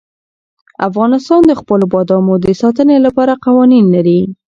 افغانستان 0.87 1.41
د 1.45 1.51
خپلو 1.59 1.85
بادامو 1.93 2.33
د 2.41 2.47
ساتنې 2.61 2.97
لپاره 3.05 3.39
قوانین 3.45 3.85
لري. 3.95 4.19